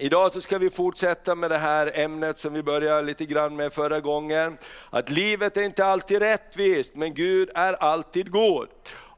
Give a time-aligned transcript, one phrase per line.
[0.00, 3.72] Idag så ska vi fortsätta med det här ämnet som vi började lite grann med
[3.72, 4.58] förra gången.
[4.90, 8.68] Att livet är inte alltid rättvist, men Gud är alltid god.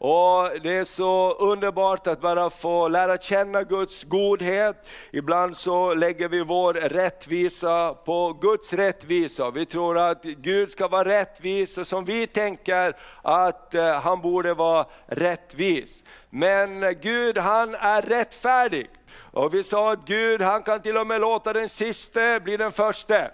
[0.02, 4.88] Och Det är så underbart att bara få lära känna Guds godhet.
[5.12, 9.50] Ibland så lägger vi vår rättvisa på Guds rättvisa.
[9.50, 14.54] Vi tror att Gud ska vara rättvis och som vi tänker att eh, han borde
[14.54, 16.04] vara rättvis.
[16.30, 18.90] Men Gud han är rättfärdig.
[19.32, 22.72] Och vi sa att Gud han kan till och med låta den siste bli den
[22.72, 23.30] första.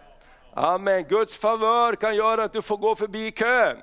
[0.55, 1.05] Amen.
[1.09, 3.77] Guds favör kan göra att du får gå förbi kön.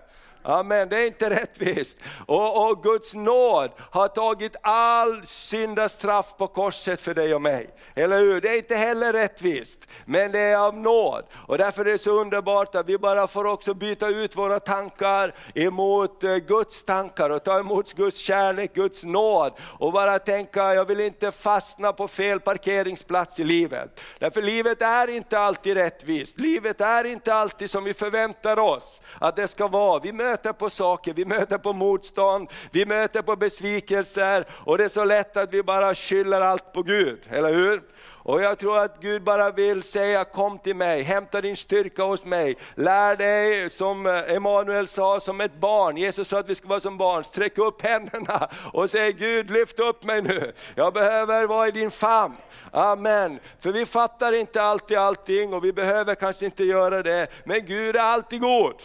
[0.46, 1.98] Amen, det är inte rättvist.
[2.26, 7.70] Och, och Guds nåd har tagit all syndastraff på korset för dig och mig.
[7.96, 8.42] Eller hur?
[8.42, 11.24] Det är inte heller rättvist, men det är av nåd.
[11.48, 15.36] Och därför är det så underbart att vi bara får också byta ut våra tankar
[15.56, 19.54] emot eh, Guds tankar och ta emot Guds kärlek, Guds nåd.
[19.80, 24.04] Och bara tänka, jag vill inte fastna på fel parkeringsplats i livet.
[24.20, 29.36] Därför livet är inte alltid rättvist, livet är inte alltid som vi förväntar oss att
[29.36, 30.00] det ska vara.
[30.00, 34.84] Vi möter möter på saker, vi möter på motstånd, vi möter på besvikelser och det
[34.84, 37.82] är så lätt att vi bara skyller allt på Gud, eller hur?
[38.26, 42.26] Och jag tror att Gud bara vill säga kom till mig, hämta din styrka hos
[42.26, 42.56] mig.
[42.76, 45.98] Lär dig som Emanuel sa, som ett barn.
[45.98, 47.24] Jesus sa att vi ska vara som barn.
[47.24, 50.54] Sträck upp händerna och säg Gud lyft upp mig nu.
[50.76, 52.36] Jag behöver vara i din famn.
[52.72, 53.40] Amen.
[53.60, 57.28] För vi fattar inte alltid allting och vi behöver kanske inte göra det.
[57.44, 58.76] Men Gud är alltid god.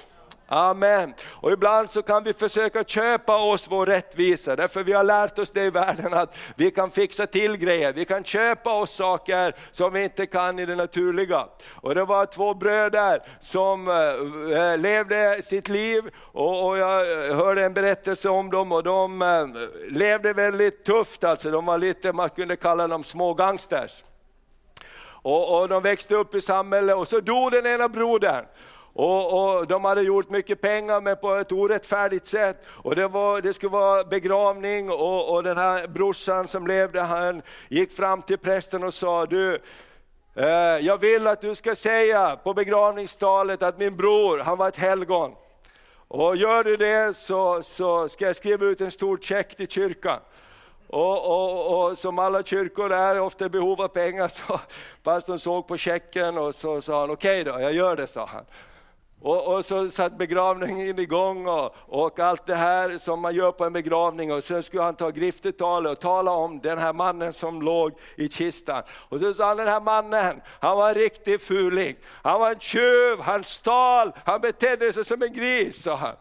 [0.51, 1.15] Amen.
[1.31, 5.51] Och ibland så kan vi försöka köpa oss vår rättvisa, därför vi har lärt oss
[5.51, 9.93] det i världen att vi kan fixa till grejer, vi kan köpa oss saker som
[9.93, 11.47] vi inte kan i det naturliga.
[11.75, 17.37] Och det var två bröder som eh, eh, levde sitt liv och, och, jag eh,
[17.37, 22.31] hörde en berättelse om dem och de levde väldigt tufft, alltså de var lite, man
[22.31, 24.05] kunde kalla dem små gangsters.
[25.23, 28.45] Och, och de växte upp i samhället och så dog den ena brodern.
[28.99, 32.56] Och, och, De hade gjort mycket pengar men på ett orättfärdigt sätt.
[32.69, 37.43] Och Det, var, det skulle vara begravning och, och den här brorsan som levde, han
[37.69, 39.59] gick fram till prästen och sa, du,
[40.34, 40.47] eh,
[40.81, 45.34] jag vill att du ska säga på begravningstalet att min bror, han var ett helgon.
[46.09, 50.21] Och gör du det så, så ska jag skriva ut en stor check till kyrkan.
[50.87, 54.61] Och, och, och, som alla kyrkor är ofta i behov av pengar så
[55.03, 58.27] pastorn såg på checken och så sa han okej okay då, jag gör det sa
[58.27, 58.45] han.
[59.23, 63.65] Och, och, så satt begravningen igång och, och allt det här som man gör på
[63.65, 67.62] en begravning och sen skulle han ta griftetalet och tala om den här mannen som
[67.62, 68.83] låg i kistan.
[68.91, 71.97] Och så sa han den här mannen, han var en riktig fuling.
[72.05, 76.17] Han var en tjuv, han stal, han betedde sig som en gris sa han.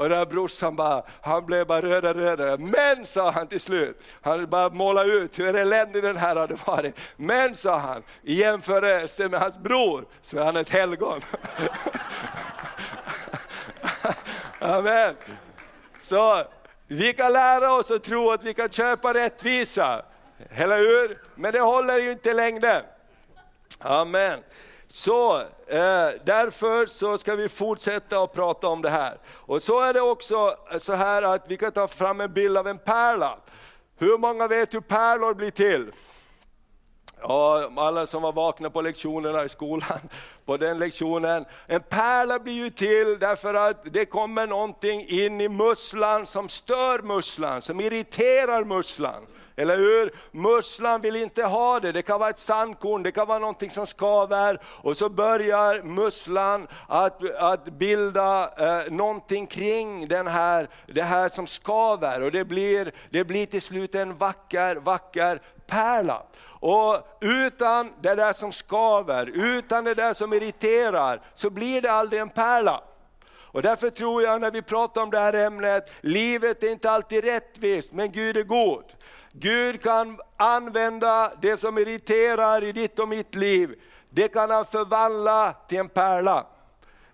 [0.00, 2.58] Och den här brorsan bara, han blev bara rödare och rödare.
[2.58, 6.94] Men sa han till slut, han bara målade ut hur eländig den här hade varit.
[7.16, 11.20] Men sa han, i jämförelse med hans bror så är han ett helgon.
[14.58, 15.16] Amen.
[15.98, 16.44] Så
[16.86, 20.04] vi kan lära oss att tro att vi kan köpa rättvisa,
[20.50, 21.22] eller hur?
[21.34, 22.82] Men det håller ju inte längre.
[23.78, 24.40] Amen.
[24.92, 29.18] Så eh, därför så ska vi fortsätta att prata om det här.
[29.28, 32.56] Och så är det också eh, så här att vi kan ta fram en bild
[32.56, 33.38] av en pärla.
[33.98, 35.90] Hur många vet hur pärlor blir till?
[37.20, 39.98] Ja, alla som var vakna på lektionerna i skolan,
[40.44, 41.44] på den lektionen.
[41.66, 47.02] En pärla blir ju till därför att det kommer någonting in i musslan som stör
[47.02, 49.26] musslan, som irriterar musslan.
[49.60, 50.12] Eller hur?
[50.30, 53.86] Musslan vill inte ha det, det kan vara ett sandkorn, det kan vara någonting som
[53.86, 61.28] skaver och så börjar musslan att, att bilda eh, någonting kring den här, det här
[61.28, 66.22] som skaver och det blir, det blir till slut en vacker, vacker pärla.
[66.44, 72.22] Och utan det där som skaver, utan det där som irriterar, så blir det aldrig
[72.22, 72.82] en pärla.
[73.52, 77.24] Och därför tror jag när vi pratar om det här ämnet, livet är inte alltid
[77.24, 78.84] rättvist, men Gud är god.
[79.32, 83.74] Gud kan använda det som irriterar i ditt och mitt liv,
[84.10, 86.46] det kan han förvandla till en pärla.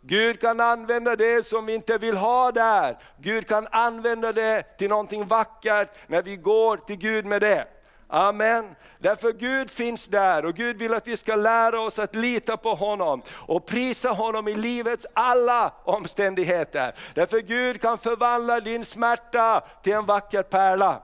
[0.00, 2.98] Gud kan använda det som vi inte vill ha där.
[3.18, 7.68] Gud kan använda det till någonting vackert när vi går till Gud med det.
[8.08, 8.74] Amen.
[8.98, 12.74] Därför Gud finns där och Gud vill att vi ska lära oss att lita på
[12.74, 16.94] honom och prisa honom i livets alla omständigheter.
[17.14, 21.02] Därför Gud kan förvandla din smärta till en vacker pärla.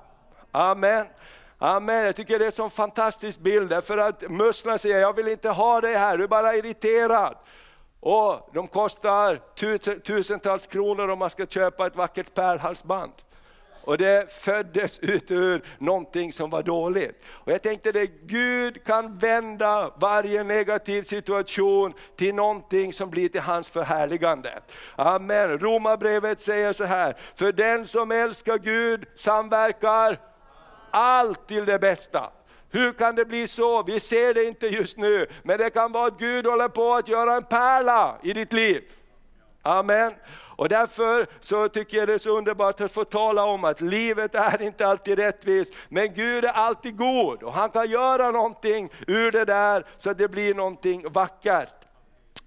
[0.53, 1.07] Amen.
[1.59, 5.29] Amen, jag tycker det är en sån fantastisk bild, därför att musslan säger, jag vill
[5.29, 7.37] inte ha det här, du är bara irriterad.
[8.01, 9.41] Och de kostar
[10.01, 13.13] tusentals kronor om man ska köpa ett vackert pärlhalsband.
[13.85, 17.25] och det föddes ut ur någonting som var dåligt.
[17.29, 23.41] Och jag tänkte det, Gud kan vända varje negativ situation till någonting som blir till
[23.41, 24.61] hans förhärligande.
[24.97, 25.59] Amen.
[25.59, 30.19] Romarbrevet säger så här, för den som älskar Gud samverkar
[30.93, 32.31] allt till det bästa.
[32.71, 33.83] Hur kan det bli så?
[33.83, 37.09] Vi ser det inte just nu, men det kan vara att Gud håller på att
[37.09, 38.83] göra en pärla i ditt liv.
[39.63, 40.13] Amen.
[40.57, 44.35] Och därför så tycker jag det är så underbart att få tala om att livet
[44.35, 49.31] är inte alltid rättvist, men Gud är alltid god och han kan göra någonting ur
[49.31, 51.82] det där så att det blir någonting vackert.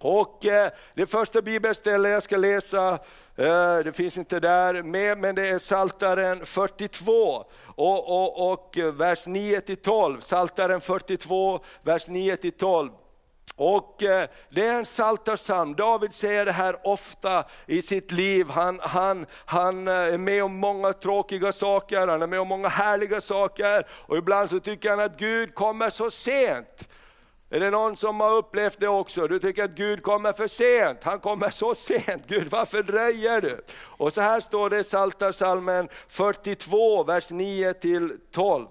[0.07, 2.99] Och eh, det första bibelstället jag ska läsa,
[3.35, 9.27] eh, det finns inte där med, men det är Saltaren 42 och, och, och vers
[9.27, 10.19] 9 12.
[10.21, 12.91] Saltaren 42, vers 9 12.
[13.55, 18.47] Och eh, Det är en psaltarpsalm, David säger det här ofta i sitt liv.
[18.49, 22.67] Han, han, han eh, är med om många tråkiga saker, han är med om många
[22.67, 23.87] härliga saker.
[23.91, 26.89] Och ibland så tycker han att Gud kommer så sent.
[27.49, 29.27] Är det någon som har upplevt det också?
[29.27, 32.23] Du tycker att Gud kommer för sent, han kommer så sent.
[32.27, 33.63] Gud varför dröjer du?
[33.77, 37.73] Och så här står det i Psaltarpsalmen 42, vers 9
[38.31, 38.67] 12.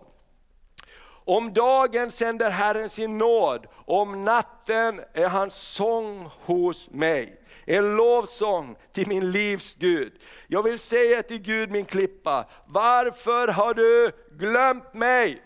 [1.26, 7.40] Om dagen sänder Herren sin nåd, om natten är hans sång hos mig.
[7.66, 10.12] En lovsång till min livs Gud.
[10.46, 15.42] Jag vill säga till Gud min klippa, varför har du glömt mig?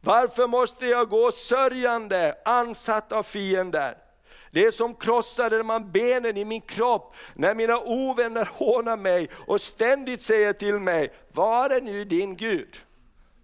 [0.00, 3.96] Varför måste jag gå sörjande, ansatt av fiender?
[4.50, 9.60] Det är som krossade man benen i min kropp när mina ovänner hånar mig och
[9.60, 12.76] ständigt säger till mig, var är nu din Gud?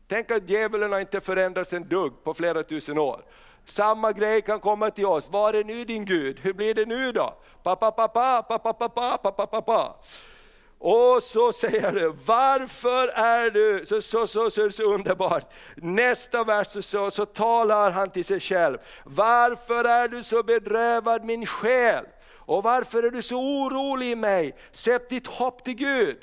[0.09, 3.25] Tänk att djävulen har inte förändrats en dugg på flera tusen år.
[3.65, 6.41] Samma grej kan komma till oss, var är nu din Gud?
[6.41, 7.35] Hur blir det nu då?
[7.63, 9.97] Pa, pa, pa, pa, pa, pa, pa, pa, pa, pa, pa.
[10.79, 15.53] Och så säger du, varför är du, så, så, så, så, så underbart.
[15.77, 18.79] Nästa vers så, så talar han till sig själv.
[19.05, 22.05] Varför är du så bedrövad min själ?
[22.35, 24.57] Och varför är du så orolig i mig?
[24.71, 26.17] Sätt ditt hopp till Gud.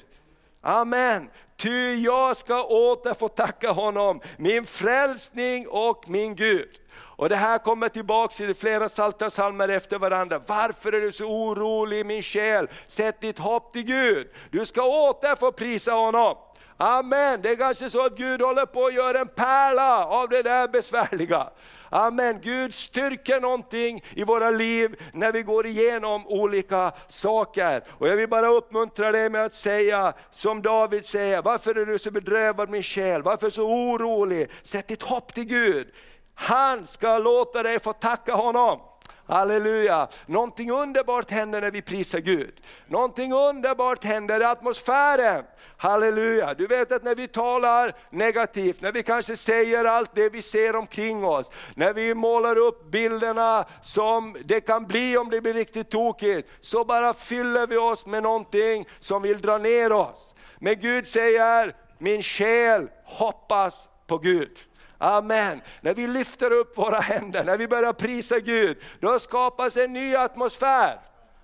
[0.62, 1.30] Amen.
[1.58, 6.70] Ty jag ska åter få tacka honom, min frälsning och min Gud.
[7.16, 10.42] Och det här kommer tillbaka i flera psaltarpsalmer efter varandra.
[10.48, 12.68] Varför är du så orolig min själ?
[12.88, 14.28] Sätt ditt hopp till Gud.
[14.52, 16.36] Du ska åter få prisa honom.
[16.78, 20.42] Amen, det är kanske så att Gud håller på att göra en pärla av det
[20.42, 21.50] där besvärliga.
[21.90, 27.84] Amen, Gud styrker någonting i våra liv när vi går igenom olika saker.
[27.90, 32.00] Och jag vill bara uppmuntra dig med att säga, som David säger, varför är du
[32.00, 33.22] så bedrövad min själ?
[33.22, 34.50] Varför så orolig?
[34.64, 35.88] Sätt ditt hopp till Gud.
[36.36, 38.80] Han ska låta dig få tacka honom.
[39.28, 40.08] Halleluja!
[40.26, 42.54] Någonting underbart händer när vi prisar Gud.
[42.88, 45.44] Någonting underbart händer i atmosfären.
[45.78, 46.54] Halleluja!
[46.54, 50.76] Du vet att när vi talar negativt, när vi kanske säger allt det vi ser
[50.76, 55.90] omkring oss, när vi målar upp bilderna som det kan bli om det blir riktigt
[55.90, 60.36] tokigt, så bara fyller vi oss med någonting som vill dra ner oss.
[60.60, 64.58] Men Gud säger, min själ hoppas på Gud.
[65.04, 65.62] Amen.
[65.82, 70.16] När vi lyfter upp våra händer, när vi börjar prisa Gud, då skapas en ny
[70.16, 71.00] atmosfär.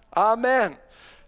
[0.10, 0.76] Amen.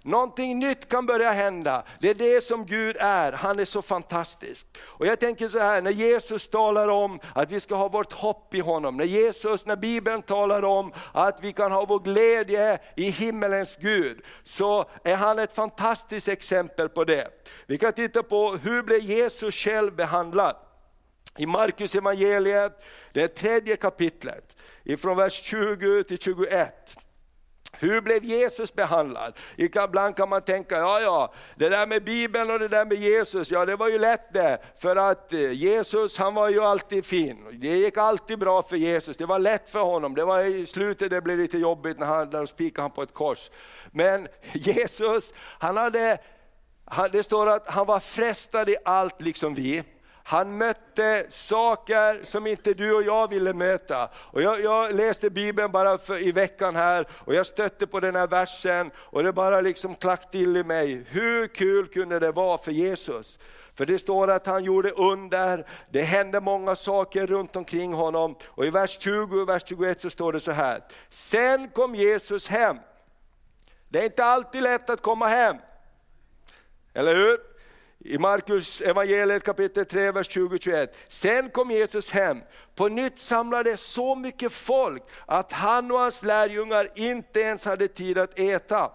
[0.03, 1.83] Någonting nytt kan börja hända.
[1.99, 4.67] Det är det som Gud är, han är så fantastisk.
[4.83, 8.55] Och jag tänker så här, när Jesus talar om att vi ska ha vårt hopp
[8.55, 13.09] i honom, när Jesus, när Bibeln talar om att vi kan ha vår glädje i
[13.09, 17.27] himmelens Gud, så är han ett fantastiskt exempel på det.
[17.65, 20.55] Vi kan titta på hur blev Jesus själv behandlad?
[21.37, 22.83] I Markus evangeliet,
[23.13, 26.97] det tredje kapitlet, ifrån vers 20 till 21.
[27.73, 29.33] Hur blev Jesus behandlad?
[29.57, 33.51] Ibland kan man tänka, ja ja, det där med Bibeln och det där med Jesus,
[33.51, 34.61] ja det var ju lätt det.
[34.77, 39.17] För att eh, Jesus han var ju alltid fin, det gick alltid bra för Jesus,
[39.17, 40.15] det var lätt för honom.
[40.15, 43.03] Det var i slutet det blev lite jobbigt när, han, när de spikade honom på
[43.03, 43.51] ett kors.
[43.91, 46.17] Men Jesus, han hade,
[47.11, 49.83] det står att han var frestad i allt liksom vi.
[50.23, 54.09] Han mötte saker som inte du och jag ville möta.
[54.15, 58.15] Och jag, jag läste Bibeln bara för, i veckan här och jag stötte på den
[58.15, 61.05] här versen och det bara liksom klack till i mig.
[61.09, 63.39] Hur kul kunde det vara för Jesus?
[63.75, 68.35] För det står att han gjorde under, det hände många saker runt omkring honom.
[68.47, 70.83] Och i vers 20 och vers 21 så står det så här.
[71.09, 72.77] Sen kom Jesus hem.
[73.89, 75.55] Det är inte alltid lätt att komma hem.
[76.93, 77.50] Eller hur?
[78.05, 80.87] I Markus evangeliet kapitel 3, vers 20-21.
[81.07, 82.41] Sen kom Jesus hem.
[82.75, 88.17] På nytt samlade så mycket folk att han och hans lärjungar inte ens hade tid
[88.17, 88.91] att äta.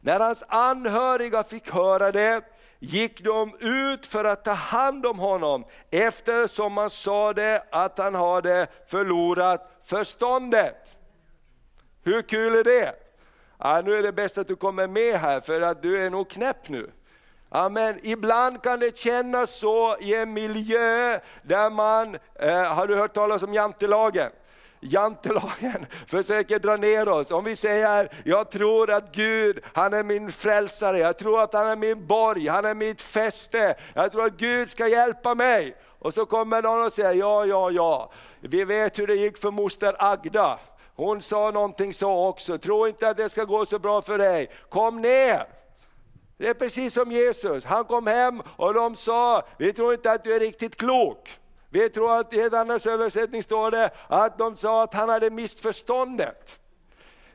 [0.00, 2.42] När hans anhöriga fick höra det
[2.78, 8.14] gick de ut för att ta hand om honom eftersom man sa det att han
[8.14, 10.96] hade förlorat förståndet.
[12.04, 12.94] Hur kul är det?
[13.58, 16.28] Ja, nu är det bäst att du kommer med här för att du är nog
[16.30, 16.90] knäpp nu.
[17.54, 17.98] Amen.
[18.02, 23.42] Ibland kan det kännas så i en miljö där man, eh, har du hört talas
[23.42, 24.30] om jantelagen?
[24.80, 27.30] Jantelagen försöker dra ner oss.
[27.30, 31.66] Om vi säger, jag tror att Gud, han är min frälsare, jag tror att han
[31.66, 35.76] är min borg, han är mitt fäste, jag tror att Gud ska hjälpa mig.
[35.98, 39.50] Och så kommer någon och säger, ja, ja, ja, vi vet hur det gick för
[39.50, 40.58] moster Agda.
[40.96, 44.50] Hon sa någonting så också, tro inte att det ska gå så bra för dig,
[44.68, 45.61] kom ner.
[46.36, 50.24] Det är precis som Jesus, han kom hem och de sa, vi tror inte att
[50.24, 51.38] du är riktigt klok.
[51.70, 55.30] Vi tror att i en annan översättning står det att de sa att han hade
[55.30, 56.58] mist förståndet.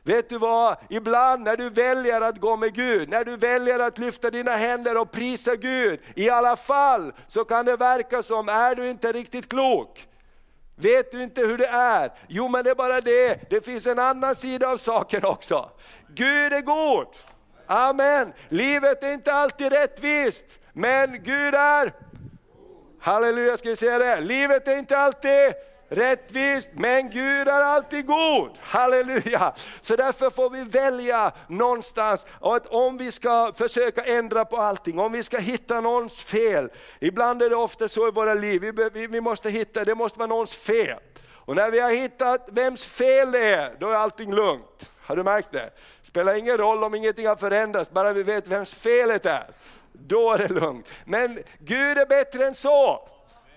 [0.02, 3.98] Vet du vad, ibland när du väljer att gå med Gud, när du väljer att
[3.98, 8.74] lyfta dina händer och prisa Gud, i alla fall så kan det verka som, är
[8.74, 10.08] du inte riktigt klok?
[10.76, 12.12] Vet du inte hur det är?
[12.28, 15.70] Jo men det är bara det, det finns en annan sida av saken också.
[16.08, 17.06] Gud är god.
[17.70, 18.32] Amen.
[18.48, 21.92] Livet är inte alltid rättvist, men Gud är
[23.00, 24.20] Halleluja, ska vi säga det?
[24.20, 25.54] Livet är inte alltid
[25.88, 28.50] rättvist, men Gud är alltid god.
[28.60, 29.52] Halleluja!
[29.80, 34.98] Så därför får vi välja någonstans, och att om vi ska försöka ändra på allting,
[34.98, 36.70] om vi ska hitta någons fel,
[37.00, 40.28] ibland är det ofta så i våra liv, vi, vi måste hitta, det måste vara
[40.28, 40.98] någons fel.
[41.30, 44.90] Och när vi har hittat vems fel det är, då är allting lugnt.
[45.08, 45.70] Har du märkt det?
[46.02, 49.46] Spelar ingen roll om ingenting har förändrats, bara vi vet vems felet är.
[49.92, 50.88] Då är det lugnt.
[51.04, 53.08] Men Gud är bättre än så.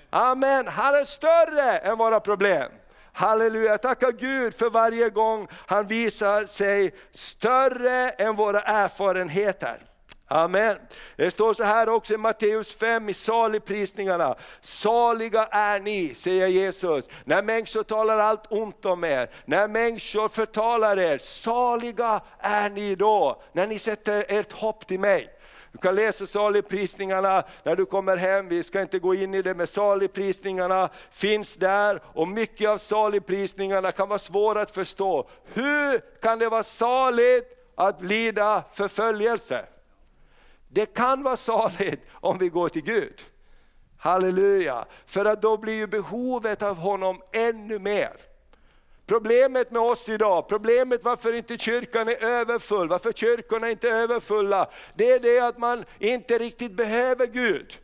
[0.09, 2.71] Amen, han är större än våra problem.
[3.13, 9.77] Halleluja, tacka Gud för varje gång han visar sig större än våra erfarenheter.
[10.33, 10.77] Amen.
[11.15, 14.35] Det står så här också i Matteus 5 i saligprisningarna.
[14.61, 20.99] Saliga är ni, säger Jesus, när människor talar allt ont om er, när människor förtalar
[20.99, 21.17] er.
[21.17, 25.29] Saliga är ni då, när ni sätter ert hopp till mig.
[25.71, 29.55] Du kan läsa saligprisningarna när du kommer hem, vi ska inte gå in i det,
[29.55, 35.29] men saligprisningarna finns där och mycket av saligprisningarna kan vara svåra att förstå.
[35.53, 39.65] Hur kan det vara saligt att lida förföljelse?
[40.73, 43.21] Det kan vara saligt om vi går till Gud.
[43.97, 48.11] Halleluja, för att då blir ju behovet av honom ännu mer.
[49.05, 54.69] Problemet med oss idag, problemet varför inte kyrkan är överfull, varför kyrkorna inte är överfulla,
[54.95, 57.79] det är det att man inte riktigt behöver Gud.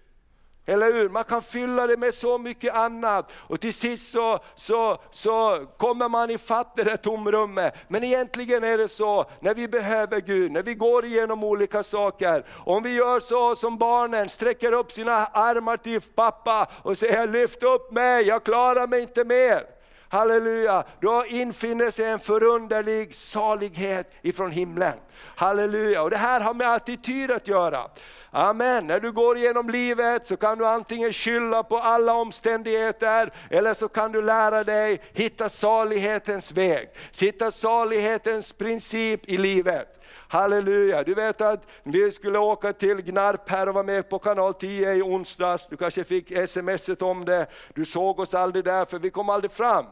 [0.69, 1.09] Eller hur?
[1.09, 6.09] Man kan fylla det med så mycket annat och till sist så, så, så kommer
[6.09, 7.73] man ifatt det där tomrummet.
[7.87, 12.45] Men egentligen är det så, när vi behöver Gud, när vi går igenom olika saker,
[12.65, 17.63] om vi gör så som barnen, sträcker upp sina armar till pappa och säger lyft
[17.63, 19.76] upp mig, jag klarar mig inte mer.
[20.09, 24.93] Halleluja, då infinner sig en förunderlig salighet ifrån himlen.
[25.35, 27.89] Halleluja, och det här har med attityd att göra.
[28.31, 28.87] Amen.
[28.87, 33.87] När du går igenom livet så kan du antingen skylla på alla omständigheter, eller så
[33.87, 39.96] kan du lära dig hitta salighetens väg, hitta salighetens princip i livet.
[40.29, 44.53] Halleluja, du vet att vi skulle åka till Gnarp här och vara med på kanal
[44.53, 48.99] 10 i onsdags, du kanske fick smset om det, du såg oss aldrig där för
[48.99, 49.85] vi kom aldrig fram.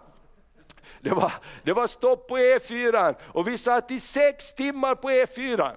[1.01, 5.71] Det var, det var stopp på E4 och vi satt i sex timmar på E4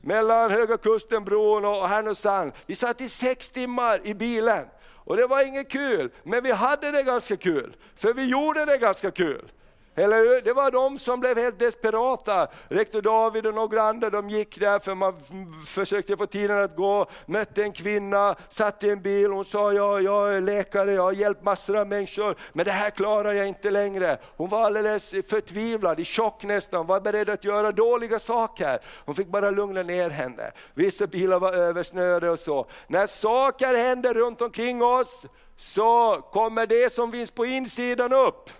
[0.00, 2.52] mellan Höga Kustenbron och Härnösand.
[2.66, 4.66] Vi satt i sex timmar i bilen.
[5.04, 7.76] Och det var inget kul, men vi hade det ganska kul.
[7.96, 9.50] För vi gjorde det ganska kul.
[10.00, 10.40] Eller hur?
[10.40, 12.48] Det var de som blev helt desperata.
[12.68, 15.14] Rektor David och några andra de gick där för man
[15.66, 20.00] försökte få tiden att gå, mötte en kvinna, satt i en bil, hon sa ja,
[20.00, 23.70] jag är läkare, jag har hjälpt massor av människor, men det här klarar jag inte
[23.70, 24.18] längre.
[24.36, 28.78] Hon var alldeles förtvivlad, i chock nästan, var beredd att göra dåliga saker.
[29.04, 30.52] Hon fick bara lugna ner henne.
[30.74, 32.66] Vissa bilar var översnöade och så.
[32.86, 35.26] När saker händer runt omkring oss,
[35.56, 38.50] så kommer det som finns på insidan upp.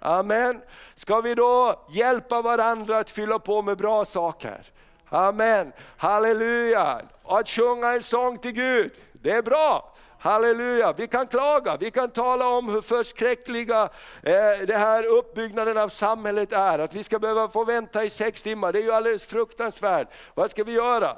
[0.00, 0.60] Amen.
[0.94, 4.60] Ska vi då hjälpa varandra att fylla på med bra saker?
[5.08, 5.72] Amen.
[5.96, 7.00] Halleluja.
[7.24, 9.94] Att sjunga en sång till Gud, det är bra.
[10.18, 13.82] Halleluja, vi kan klaga, vi kan tala om hur förskräckliga
[14.22, 18.42] eh, det här uppbyggnaden av samhället är, att vi ska behöva få vänta i sex
[18.42, 20.08] timmar, det är ju alldeles fruktansvärt.
[20.34, 21.16] Vad ska vi göra?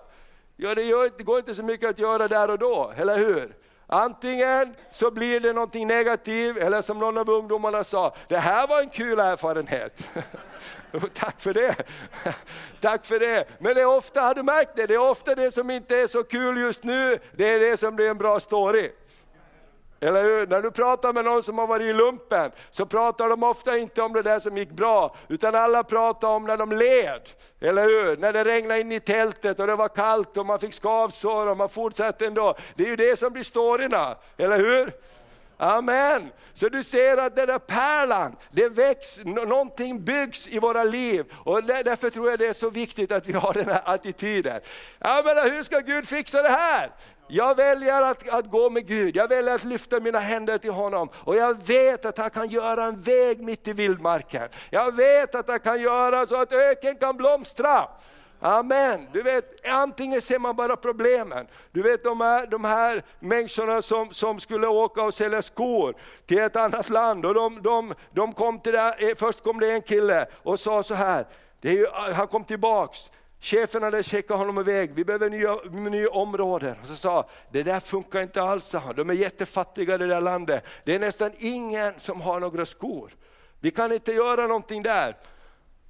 [0.57, 3.57] Ja, det, gör, det går inte så mycket att göra där och då, eller hur?
[3.95, 8.81] Antingen så blir det någonting negativt, eller som någon av ungdomarna sa, det här var
[8.81, 10.09] en kul erfarenhet.
[11.15, 11.77] Tack för det.
[12.81, 13.45] Tack för det.
[13.59, 14.87] Men det är ofta, har du märkt det?
[14.87, 17.97] Det är ofta det som inte är så kul just nu, det är det som
[17.97, 18.91] blir en bra story.
[20.03, 20.47] Eller hur?
[20.47, 24.03] När du pratar med någon som har varit i lumpen, så pratar de ofta inte
[24.03, 27.23] om det där som gick bra, utan alla pratar om när de led.
[27.61, 28.17] Eller hur?
[28.17, 31.57] När det regnade in i tältet och det var kallt och man fick skavsår och
[31.57, 32.55] man fortsatte ändå.
[32.75, 34.93] Det är ju det som blir storyna, eller hur?
[35.57, 36.31] Amen.
[36.55, 41.33] Så du ser att den där pärlan, det väcks, någonting byggs i våra liv.
[41.45, 44.61] Och därför tror jag det är så viktigt att vi har den här attityden.
[44.99, 46.91] Jag menar, hur ska Gud fixa det här?
[47.35, 51.09] Jag väljer att, att gå med Gud, jag väljer att lyfta mina händer till honom.
[51.15, 54.49] Och jag vet att han kan göra en väg mitt i vildmarken.
[54.71, 57.89] Jag vet att han kan göra så att öken kan blomstra.
[58.41, 59.07] Amen.
[59.13, 61.47] Du vet, antingen ser man bara problemen.
[61.71, 65.95] Du vet de här, de här människorna som, som skulle åka och sälja skor
[66.27, 67.27] till ett annat land.
[67.27, 70.83] Och de, de, de kom till det, eh, först kom det en kille och sa
[70.83, 71.27] så här,
[71.61, 73.11] ju, han kom tillbaks.
[73.43, 75.57] Chefen hade checkat honom iväg, vi behöver nya,
[75.91, 76.77] nya områden.
[76.83, 80.65] Och så sa det där funkar inte alls, de är jättefattiga i det där landet.
[80.85, 83.15] Det är nästan ingen som har några skor.
[83.61, 85.17] Vi kan inte göra någonting där.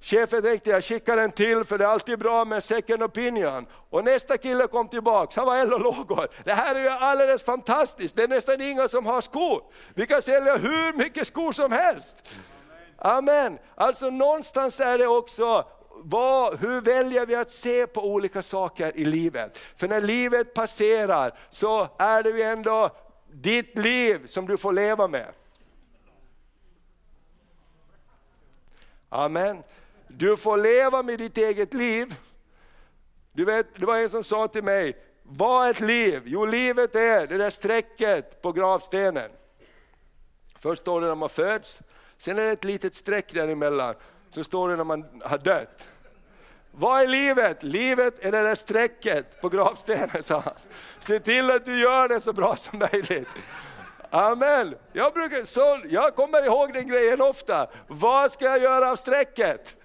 [0.01, 3.65] Chefen tänkte jag skickar en till för det är alltid bra med second opinion.
[3.89, 6.27] Och nästa kille kom tillbaks, han var äldre och lågor.
[6.43, 9.63] Det här är ju alldeles fantastiskt, det är nästan inga som har skor.
[9.93, 12.15] Vi kan sälja hur mycket skor som helst.
[12.97, 13.57] Amen.
[13.75, 15.65] Alltså någonstans är det också,
[16.03, 19.57] vad, hur väljer vi att se på olika saker i livet?
[19.75, 22.95] För när livet passerar så är det ju ändå
[23.31, 25.33] ditt liv som du får leva med.
[29.09, 29.63] Amen.
[30.07, 32.15] Du får leva med ditt eget liv.
[33.31, 36.21] Du vet, det var en som sa till mig, vad är ett liv?
[36.25, 39.31] Jo, livet är det där strecket på gravstenen.
[40.59, 41.81] Först står det när man föds,
[42.17, 43.95] sen är det ett litet streck däremellan,
[44.33, 45.87] så står det när man har dött.
[46.71, 47.63] Vad är livet?
[47.63, 50.53] Livet är det där strecket på gravstenen, sa han.
[50.99, 53.27] Se till att du gör det så bra som möjligt.
[54.09, 54.75] Amen.
[54.93, 57.67] Jag, brukar, så, jag kommer ihåg den grejen ofta.
[57.87, 59.77] Vad ska jag göra av strecket?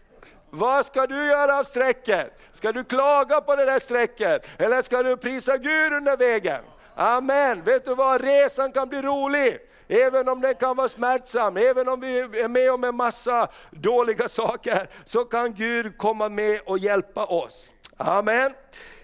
[0.50, 2.32] Vad ska du göra av strecket?
[2.52, 4.48] Ska du klaga på det där strecket?
[4.58, 6.64] Eller ska du prisa Gud under vägen?
[6.94, 7.62] Amen.
[7.64, 9.58] Vet du vad, resan kan bli rolig.
[9.88, 14.29] Även om den kan vara smärtsam, även om vi är med om en massa dåliga
[14.29, 17.70] saker, så kan Gud komma med och hjälpa oss.
[17.96, 18.53] Amen.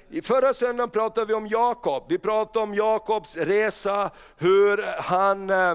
[0.09, 2.05] I förra söndagen pratade vi om Jakob.
[2.09, 5.75] Vi pratade om Jakobs resa, hur han eh,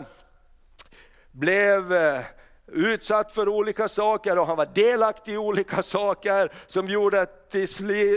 [1.31, 2.21] blev eh,
[2.71, 7.67] utsatt för olika saker och han var delaktig i olika saker som gjorde att till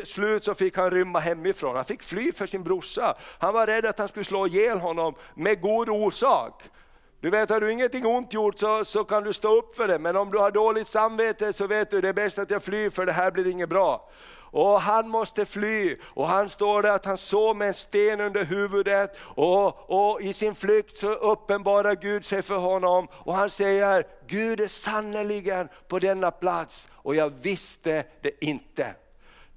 [0.06, 1.76] slut så fick han rymma hemifrån.
[1.76, 3.16] Han fick fly för sin brorsa.
[3.38, 6.62] Han var rädd att han skulle slå ihjäl honom med god orsak.
[7.22, 9.98] Du vet, har du ingenting ont gjort så, så kan du stå upp för det,
[9.98, 12.90] men om du har dåligt samvete så vet du det är bäst att jag flyr
[12.90, 14.10] för det här blir inget bra.
[14.52, 15.96] Och han måste fly.
[16.04, 19.18] Och han står där att han sov med en sten under huvudet.
[19.20, 23.08] Och, och i sin flykt så uppenbarar Gud sig för honom.
[23.12, 26.88] Och han säger, Gud är sannerligen på denna plats.
[26.92, 28.94] Och jag visste det inte.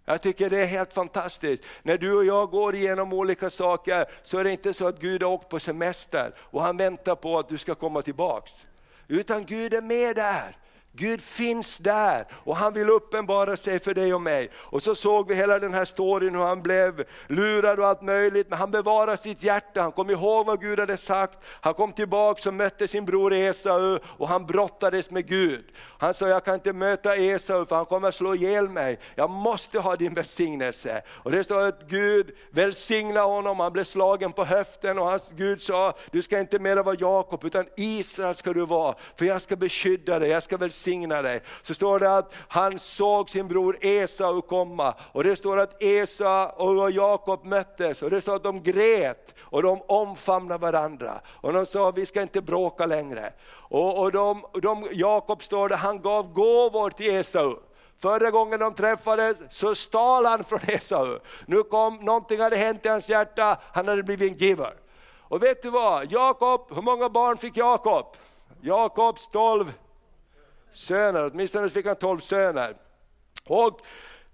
[0.06, 1.64] Jag tycker det är helt fantastiskt.
[1.84, 5.24] När du och jag går igenom olika saker så är det inte så att Gud
[5.24, 8.66] har åkt på semester och han väntar på att du ska komma tillbaks.
[9.08, 10.58] Utan Gud är med där.
[10.98, 14.50] Gud finns där och han vill uppenbara sig för dig och mig.
[14.56, 18.50] Och så såg vi hela den här storyn hur han blev lurad och allt möjligt,
[18.50, 21.40] men han bevarade sitt hjärta, han kom ihåg vad Gud hade sagt.
[21.62, 25.66] Han kom tillbaka och mötte sin bror Esau och han brottades med Gud.
[25.98, 29.00] Han sa, jag kan inte möta Esau för han kommer slå ihjäl mig.
[29.16, 31.02] Jag måste ha din välsignelse.
[31.08, 35.62] Och det står att Gud välsignade honom, han blev slagen på höften och hans Gud
[35.62, 39.56] sa, du ska inte mera vara Jakob utan Israel ska du vara, för jag ska
[39.56, 41.42] beskydda dig, jag ska välsigna välsigna dig.
[41.62, 46.52] Så står det att han såg sin bror Esau komma och det står att Esau
[46.58, 51.22] och Jakob möttes och det står att de grät och de omfamnade varandra.
[51.42, 53.34] Och de sa vi ska inte bråka längre.
[53.70, 57.56] Och, och de, de, Jakob står det, han gav gåvor till Esau.
[58.00, 61.20] Förra gången de träffades så stal han från Esau.
[61.46, 64.74] Nu kom, någonting hade hänt i hans hjärta, han hade blivit en giver.
[65.30, 68.06] Och vet du vad, Jakob, hur många barn fick Jakob?
[68.62, 69.74] Jakobs tolv
[70.76, 72.76] söner, åtminstone fick han tolv söner.
[73.48, 73.82] Och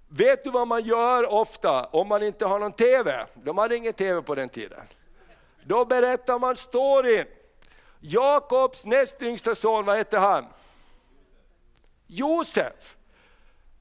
[0.08, 3.25] vet du vad man gör ofta om man inte har någon TV?
[3.34, 4.82] De hade ingen TV på den tiden.
[5.63, 7.25] Då berättar man storyn.
[7.99, 10.45] Jakobs näst yngsta son, vad hette han?
[12.08, 12.97] Josef.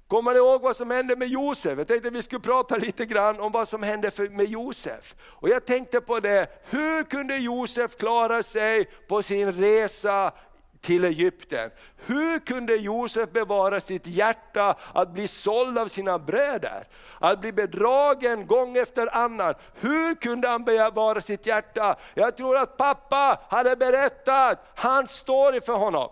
[0.06, 1.78] Kommer ni ihåg vad som hände med Josef?
[1.78, 5.14] Jag tänkte vi skulle prata lite grann om vad som hände med Josef.
[5.20, 10.32] Och jag tänkte på det, hur kunde Josef klara sig på sin resa
[10.80, 11.70] till Egypten.
[12.06, 16.84] Hur kunde Josef bevara sitt hjärta att bli såld av sina bröder?
[17.18, 19.54] Att bli bedragen gång efter annan.
[19.80, 21.96] Hur kunde han bevara sitt hjärta?
[22.14, 26.10] Jag tror att pappa hade berättat hans story för honom.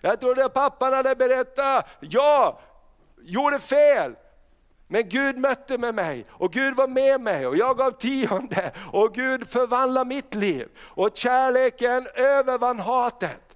[0.00, 2.58] Jag tror att pappan hade berättat, jag
[3.22, 4.14] gjorde fel,
[4.88, 9.14] men Gud mötte med mig och Gud var med mig och jag gav tionde och
[9.14, 10.68] Gud förvandlade mitt liv.
[10.78, 13.49] Och kärleken övervann hatet.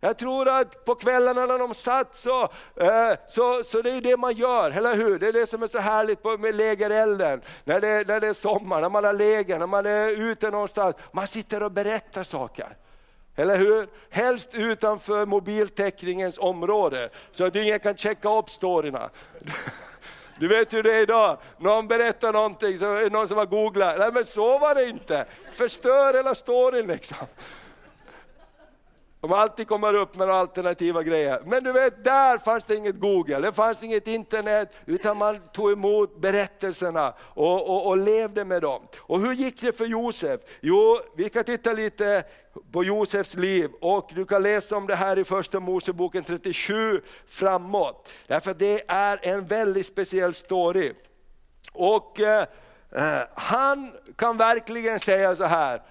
[0.00, 2.42] Jag tror att på kvällarna när de satt så,
[2.76, 5.18] eh, så, så det är det man gör, eller hur?
[5.18, 8.80] Det är det som är så härligt med lägerelden, när det, när det är sommar,
[8.80, 10.96] när man har läger, när man är ute någonstans.
[11.12, 12.76] Man sitter och berättar saker.
[13.36, 13.88] Eller hur?
[14.10, 19.10] Helst utanför mobiltäckningens område, så att ingen kan checka upp storyna.
[20.38, 23.46] Du vet hur det är idag, någon berättar någonting, så är det någon som har
[23.46, 27.26] googlat, nej men så var det inte, förstör hela storyn liksom.
[29.26, 31.42] De alltid kommer upp med alternativa grejer.
[31.46, 35.72] Men du vet, där fanns det inget Google, det fanns inget internet, utan man tog
[35.72, 38.82] emot berättelserna och, och, och levde med dem.
[38.98, 40.40] Och hur gick det för Josef?
[40.60, 42.24] Jo, vi kan titta lite
[42.72, 48.12] på Josefs liv och du kan läsa om det här i första Moseboken 37 framåt.
[48.26, 50.92] Därför att det är en väldigt speciell story.
[51.72, 52.46] Och eh,
[52.92, 55.82] eh han kan verkligen säga så här,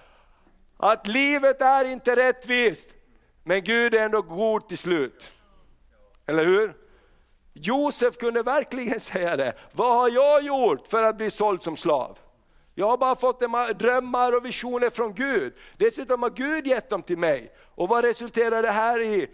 [0.76, 2.88] att livet är inte rättvist.
[3.48, 5.32] Men Gud är ändå god till slut.
[6.26, 6.74] Eller hur?
[7.52, 9.54] Josef kunde verkligen säga det.
[9.72, 12.18] Vad har jag gjort för att bli såld som slav?
[12.74, 13.40] Jag har bara fått
[13.78, 15.54] drömmar och visioner från Gud.
[15.76, 17.52] Dessutom har Gud gett dem till mig.
[17.74, 19.26] Och vad resulterar det här i?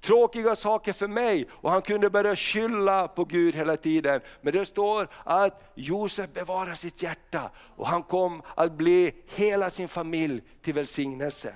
[0.00, 1.48] Tråkiga saker för mig.
[1.50, 4.20] Och han kunde börja skylla på Gud hela tiden.
[4.40, 9.88] Men det står att Josef bevarar sitt hjärta och han kom att bli hela sin
[9.88, 11.54] familj till välsignelse.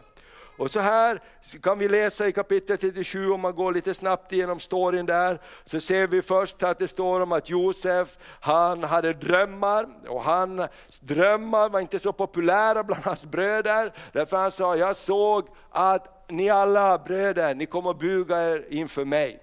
[0.56, 1.20] Och så här
[1.62, 5.80] kan vi läsa i kapitel 37, om man går lite snabbt igenom storyn där, så
[5.80, 11.68] ser vi först att det står om att Josef, han hade drömmar, och hans drömmar
[11.68, 16.98] var inte så populära bland hans bröder, därför han sa, jag såg att ni alla
[16.98, 19.42] bröder, ni kommer buga er inför mig.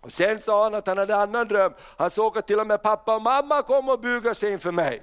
[0.00, 2.66] Och sen sa han att han hade en annan dröm, han såg att till och
[2.66, 5.02] med pappa och mamma kommer och buga sig inför mig.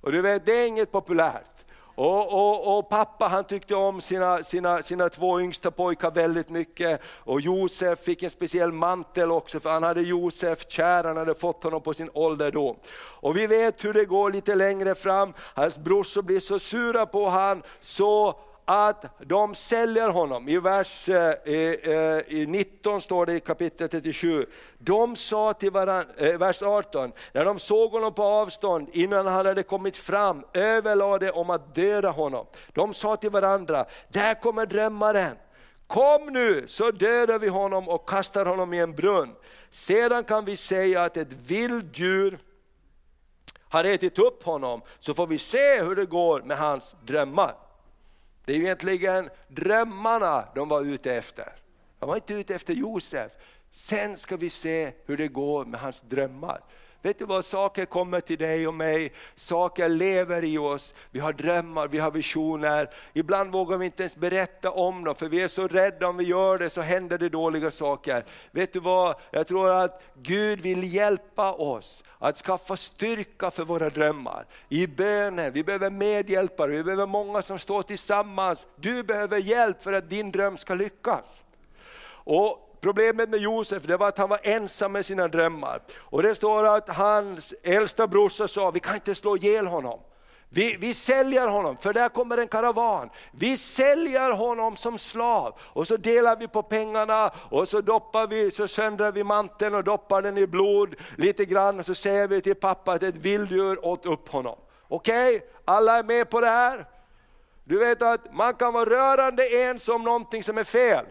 [0.00, 1.55] Och du vet, det är inget populärt.
[1.98, 7.00] Och, och, och, pappa han tyckte om sina, sina, sina två yngsta pojkar väldigt mycket.
[7.04, 11.64] Och Josef fick en speciell mantel också, för han hade Josef kär, han hade fått
[11.64, 12.76] honom på sin ålderdom.
[12.96, 17.28] Och vi vet hur det går lite längre fram, hans brorsor blir så sura på
[17.28, 20.48] han så att de säljer honom.
[20.48, 24.46] I vers eh, eh, eh 19 står det i kapitel 37.
[24.78, 29.46] De sa till varandra, eh, vers 18, när de såg honom på avstånd innan han
[29.46, 32.46] hade kommit fram, överlade om att döda honom.
[32.72, 35.36] De sa till varandra, där kommer drömmaren.
[35.86, 39.34] Kom nu så dödar vi honom och kastar honom i en brunn.
[39.70, 42.38] Sedan kan vi säga att ett vilddjur
[43.68, 47.65] har ätit upp honom, så får vi se hur det går med hans drömmar.
[48.46, 51.52] Det är egentligen drömmarna de var ute efter.
[51.98, 53.32] De var inte ute efter Josef.
[53.70, 56.60] Sen ska vi se hur det går med hans drömmar.
[57.02, 61.32] Vet du vad, saker kommer till dig och mig, saker lever i oss, vi har
[61.32, 62.90] drömmar, vi har visioner.
[63.12, 66.24] Ibland vågar vi inte ens berätta om dem, för vi är så rädda om vi
[66.24, 68.24] gör det så händer det dåliga saker.
[68.50, 73.90] Vet du vad, jag tror att Gud vill hjälpa oss att skaffa styrka för våra
[73.90, 74.46] drömmar.
[74.68, 78.66] I bönen, vi behöver medhjälpare, vi behöver många som står tillsammans.
[78.76, 81.44] Du behöver hjälp för att din dröm ska lyckas.
[82.08, 85.80] Och Problemet med Josef det var att han var ensam med sina drömmar.
[85.98, 90.00] Och det står att hans äldsta brorsa sa, vi kan inte slå ihjäl honom.
[90.48, 93.10] Vi, vi säljer honom, för där kommer en karavan.
[93.32, 98.50] Vi säljer honom som slav och så delar vi på pengarna och så doppar vi,
[98.50, 102.40] så söndrar vi manteln och doppar den i blod lite grann och så säger vi
[102.40, 104.58] till pappa att ett vilddjur åt upp honom.
[104.88, 105.48] Okej, okay?
[105.64, 106.86] alla är med på det här?
[107.64, 111.06] Du vet att man kan vara rörande ens om någonting som är fel.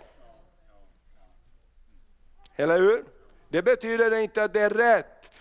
[2.55, 3.03] Eller hur?
[3.49, 5.31] Det betyder inte att det är rätt.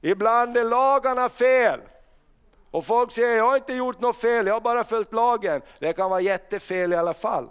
[0.00, 1.80] Ibland är lagarna fel.
[2.70, 5.62] Och folk säger, jag har inte gjort något fel, jag har bara följt lagen.
[5.78, 7.50] Det kan vara jättefel i alla fall.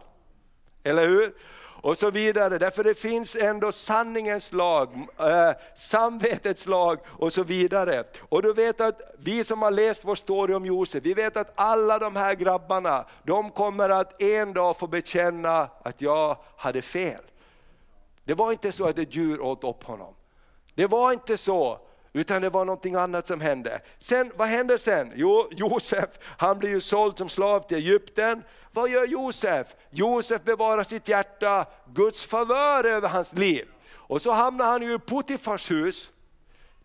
[0.84, 1.34] Eller hur?
[1.84, 8.04] Och så vidare, därför det finns ändå sanningens lag, eh, samvetets lag och så vidare.
[8.30, 11.52] Och du vet att vi som har läst vår story om Josef, vi vet att
[11.56, 17.22] alla de här grabbarna, de kommer att en dag få bekänna att jag hade fel.
[18.26, 20.14] Det var inte så att ett djur åt upp honom.
[20.76, 21.80] Det var inte så,
[22.14, 23.82] utan det var någonting annat som hände.
[24.00, 25.12] Sen, vad hände sen?
[25.16, 28.44] Jo, Josef, han blir ju såld som slav till Egypten.
[28.72, 29.76] Vad gör Josef?
[29.90, 33.68] Josef bevarar sitt hjärta, Guds favör över hans liv.
[33.92, 36.10] Och så hamnar han ju i Putifars hus.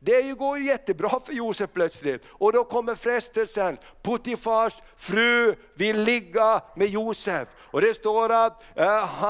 [0.00, 2.26] Det går ju jättebra för Josef plötsligt.
[2.30, 7.48] Och då kommer frestelsen, Puttifars fru vill ligga med Josef.
[7.58, 9.24] Och det står att, äh,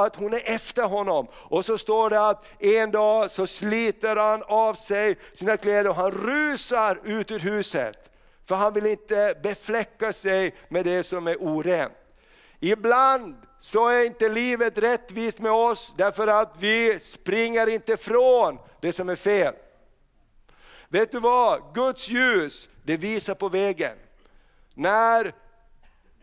[0.00, 1.26] att hon är efter honom.
[1.32, 5.96] Och så står det att en dag så sliter han av sig sina kläder och
[5.96, 8.10] han rusar ut ur huset.
[8.44, 11.92] För han vill inte befläcka sig med det som är orent.
[12.60, 18.92] Ibland så är inte livet rättvist med oss därför att vi springer inte från det
[18.92, 19.54] som är fel.
[20.92, 21.74] Vet du vad?
[21.74, 23.96] Guds ljus, det visar på vägen.
[24.74, 25.34] När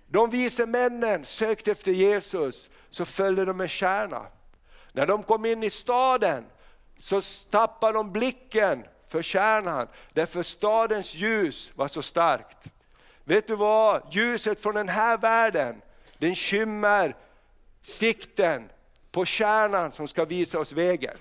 [0.07, 4.25] de vise männen sökte efter Jesus så följde de en stjärna.
[4.91, 6.45] När de kom in i staden
[6.97, 12.67] så tappade de blicken för stjärnan, därför stadens ljus var så starkt.
[13.23, 14.13] Vet du vad?
[14.13, 15.81] Ljuset från den här världen,
[16.17, 17.15] den skymmer
[17.81, 18.69] sikten
[19.11, 21.17] på kärnan som ska visa oss vägen.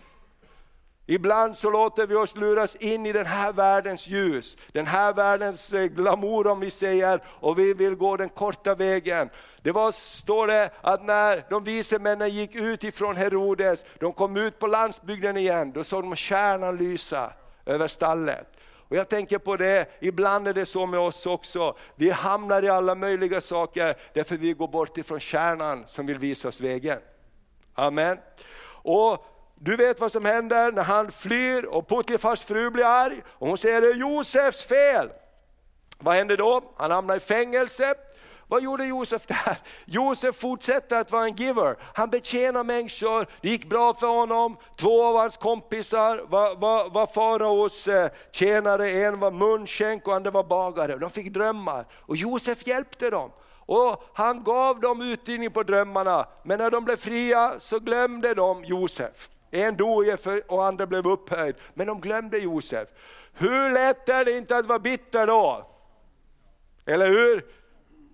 [1.07, 5.73] Ibland så låter vi oss luras in i den här världens ljus, den här världens
[5.73, 9.31] eh, glamour om vi säger, och vi vill gå den korta vägen.
[9.63, 14.37] Det var, står det, att när de vise männen gick ut ifrån Herodes, de kom
[14.37, 17.33] ut på landsbygden igen, då såg de kärnan lysa
[17.67, 18.47] över stallet.
[18.89, 21.77] Och jag tänker på det, ibland är det så med oss också.
[21.95, 26.49] Vi hamnar i alla möjliga saker därför vi går bort ifrån kärnan som vill visa
[26.49, 26.99] oss vägen.
[27.75, 28.19] Amen.
[28.83, 33.49] Och du vet vad som händer när han flyr och Puttifars fru blir arg och
[33.49, 35.11] hon säger det är Josefs fel.
[35.99, 36.75] Vad händer då?
[36.77, 37.95] Han hamnar i fängelse.
[38.49, 39.59] Vad gjorde Josef där?
[39.85, 41.77] Josef fortsätter att vara en giver.
[41.95, 44.57] Han betjänar människor, det gick bra för honom.
[44.77, 50.31] Två av hans kompisar var, var, var faraos eh, tjänare, en var munskänk och andra
[50.31, 50.97] var bagare.
[50.97, 53.33] De fick drömmar och Josef hjälpte dem.
[53.67, 58.65] Och Han gav dem utdelning på drömmarna, men när de blev fria så glömde de
[58.65, 59.29] Josef.
[59.51, 60.05] En dog
[60.49, 62.89] och andra blev upphöjd, men de glömde Josef.
[63.33, 65.67] Hur lätt är det inte att vara bitter då?
[66.87, 67.47] Eller hur?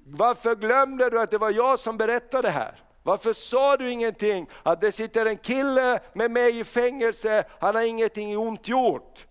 [0.07, 2.75] Varför glömde du att det var jag som berättade det här?
[3.03, 4.49] Varför sa du ingenting?
[4.63, 9.27] Att det sitter en kille med mig i fängelse, han har ingenting ont gjort.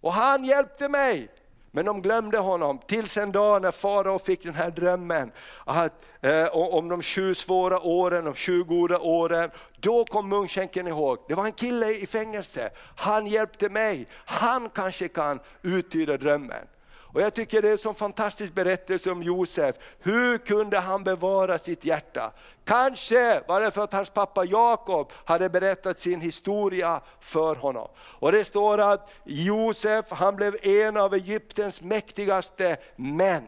[0.00, 1.28] Och han hjälpte mig.
[1.74, 5.32] Men de glömde honom tills en dag när farao fick den här drömmen
[5.64, 9.50] att, eh, om de sju svåra åren, de sju goda åren.
[9.76, 15.08] Då kom munskänken ihåg, det var en kille i fängelse, han hjälpte mig, han kanske
[15.08, 16.66] kan uttyda drömmen.
[17.12, 19.76] Och Jag tycker det är en så fantastisk berättelse om Josef.
[19.98, 22.32] Hur kunde han bevara sitt hjärta?
[22.64, 27.88] Kanske var det för att hans pappa Jakob hade berättat sin historia för honom.
[27.98, 33.46] Och Det står att Josef han blev en av Egyptens mäktigaste män.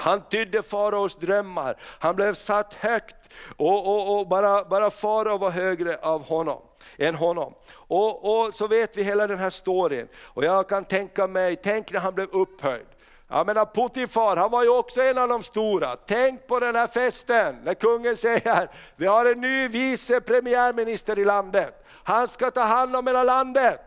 [0.00, 5.50] Han tydde faraos drömmar, han blev satt högt och, och, och bara, bara farao var
[5.50, 6.62] högre av honom
[6.98, 7.54] än honom.
[7.74, 10.08] Och, och, så vet vi hela den här storyn.
[10.22, 12.86] Och jag kan tänka mig, tänk när han blev upphöjd.
[13.28, 15.96] Jag menar Putifar, han var ju också en av de stora.
[15.96, 21.24] Tänk på den här festen när kungen säger, vi har en ny vice premiärminister i
[21.24, 21.84] landet.
[21.86, 23.80] Han ska ta hand om hela landet.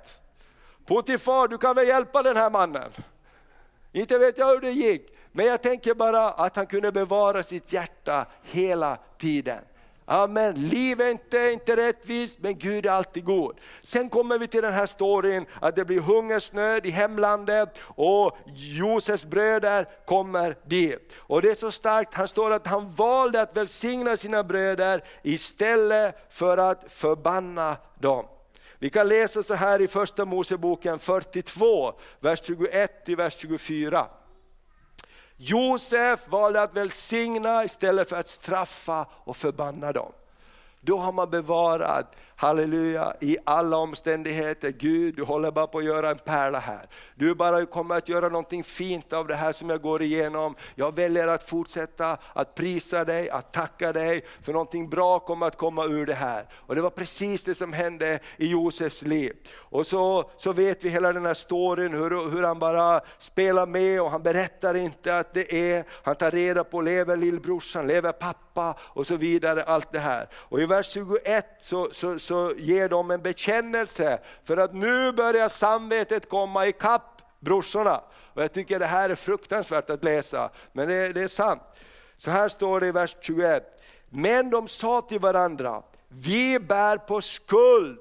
[0.85, 2.91] Putifar, du kan väl hjälpa den här mannen?
[3.91, 7.73] Inte vet jag hur det gick, men jag tänker bara att han kunde bevara sitt
[7.73, 9.59] hjärta hela tiden.
[10.05, 10.55] Amen.
[10.55, 13.59] Liv är inte, inte rättvist, men Gud är alltid god.
[13.81, 19.25] Sen kommer vi till den här storyn att det blir hungersnöd i hemlandet och Josefs
[19.25, 21.13] bröder kommer dit.
[21.17, 26.15] Och det är så starkt, han står att han valde att välsigna sina bröder istället
[26.29, 28.25] för att förbanna dem.
[28.79, 34.07] Vi kan läsa så här i första Moseboken 42, vers 21 till vers 24.
[35.37, 40.11] Josef valde att välsigna istället för att straffa och förbanna dem.
[40.81, 44.71] Då har man bevarat halleluja, i alla omständigheter.
[44.71, 46.85] Gud, du håller bara på att göra en pärla här.
[47.15, 50.55] Du bara kommer att göra någonting fint av det här som jag går igenom.
[50.75, 55.57] Jag väljer att fortsätta att prisa dig, att tacka dig, för någonting bra kommer att
[55.57, 56.45] komma ur det här.
[56.53, 59.33] Och Det var precis det som hände i Josefs liv.
[59.55, 64.01] Och så, så vet vi hela den här storyn, hur, hur han bara spelar med
[64.01, 68.77] och han berättar inte att det är, han tar reda på, lever lillbrorsan, lever pappa
[68.81, 69.63] och så vidare.
[69.63, 70.27] allt det här.
[70.33, 75.11] Och I vers 21 så, så, så så ger de en bekännelse för att nu
[75.11, 78.03] börjar samvetet komma ikapp brorsorna.
[78.13, 81.61] Och jag tycker det här är fruktansvärt att läsa, men det, det är sant.
[82.17, 83.83] Så här står det i vers 21.
[84.09, 87.99] Men de sa till varandra, vi bär på skuld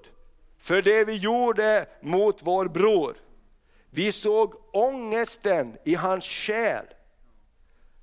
[0.58, 3.16] för det vi gjorde mot vår bror.
[3.90, 6.84] Vi såg ångesten i hans själ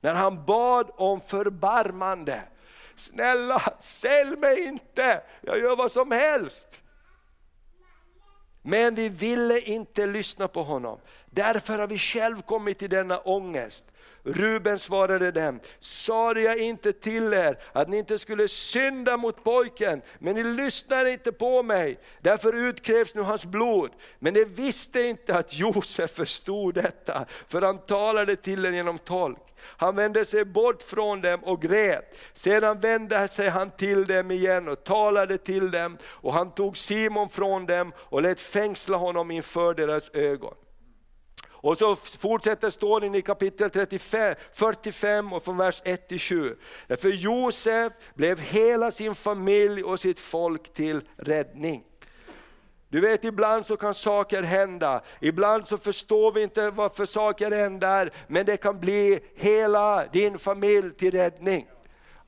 [0.01, 2.41] när han bad om förbarmande.
[2.99, 6.81] Snälla, sälj mig inte, jag gör vad som helst.
[8.61, 10.99] Men vi ville inte lyssna på honom.
[11.25, 13.85] Därför har vi själv kommit till denna ångest.
[14.33, 20.01] Ruben svarade dem, sade jag inte till er att ni inte skulle synda mot pojken,
[20.19, 23.91] men ni lyssnar inte på mig, därför utkrävs nu hans blod.
[24.19, 29.39] Men de visste inte att Josef förstod detta, för han talade till dem genom tolk.
[29.61, 32.17] Han vände sig bort från dem och grät.
[32.33, 37.29] Sedan vände sig han till dem igen och talade till dem, och han tog Simon
[37.29, 40.53] från dem och lät fängsla honom inför deras ögon.
[41.61, 46.55] Och så fortsätter storyn i kapitel 35, 45 och från vers 1 till 7.
[46.87, 51.83] För Josef blev hela sin familj och sitt folk till räddning.
[52.89, 58.13] Du vet ibland så kan saker hända, ibland så förstår vi inte varför saker händer,
[58.27, 61.67] men det kan bli hela din familj till räddning.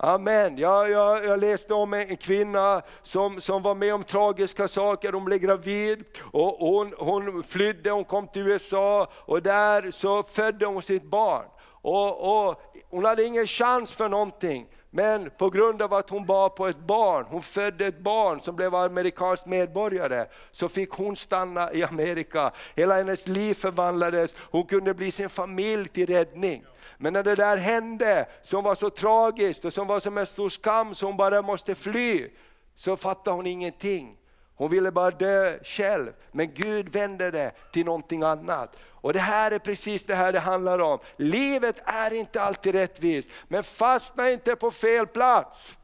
[0.03, 0.57] Amen.
[0.57, 5.25] Jag, jag, jag läste om en kvinna som, som var med om tragiska saker, hon
[5.25, 10.81] blev gravid och hon, hon flydde, hon kom till USA och där så födde hon
[10.81, 11.45] sitt barn.
[11.81, 12.61] Och, och
[12.91, 14.67] Hon hade ingen chans för någonting.
[14.93, 18.55] Men på grund av att hon bar på ett barn, hon födde ett barn som
[18.55, 22.51] blev amerikansk medborgare, så fick hon stanna i Amerika.
[22.75, 26.63] Hela hennes liv förvandlades, hon kunde bli sin familj till räddning.
[26.97, 30.49] Men när det där hände, som var så tragiskt och som var som en stor
[30.49, 32.29] skam så hon bara måste fly,
[32.75, 34.17] så fattade hon ingenting.
[34.55, 38.77] Hon ville bara dö själv, men Gud vände det till någonting annat.
[39.01, 40.99] Och det här är precis det här det handlar om.
[41.17, 45.77] Livet är inte alltid rättvist, men fastna inte på fel plats.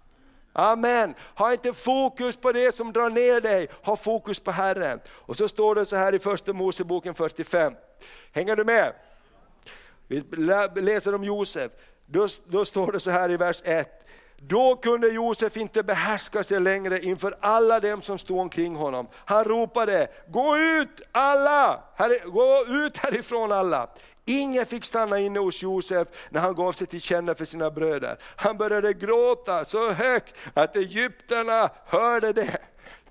[0.53, 1.13] Amen.
[1.35, 4.99] Ha inte fokus på det som drar ner dig, ha fokus på Herren.
[5.09, 7.73] Och så står det så här i första Moseboken 45.
[8.31, 8.93] Hänger du med?
[10.07, 10.23] Vi
[10.81, 11.71] läser om Josef,
[12.05, 14.07] då, då står det så här i vers 1.
[14.41, 19.07] Då kunde Josef inte behärska sig längre inför alla dem som stod omkring honom.
[19.25, 23.89] Han ropade, gå ut alla, här, gå ut härifrån alla.
[24.25, 28.17] Ingen fick stanna inne hos Josef när han gav sig till känna för sina bröder.
[28.35, 32.57] Han började gråta så högt att egyptierna hörde det.